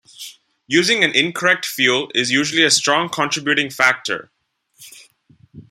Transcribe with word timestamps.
Using 0.65 1.03
an 1.03 1.15
incorrect 1.15 1.63
fuel 1.63 2.09
is 2.15 2.31
usually 2.31 2.63
a 2.63 2.71
strong 2.71 3.07
contributing 3.07 3.69
factor. 3.69 4.31